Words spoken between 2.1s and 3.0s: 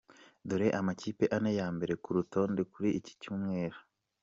rutonde kuri